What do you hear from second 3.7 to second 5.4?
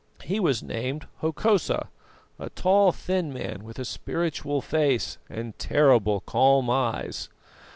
a spiritual face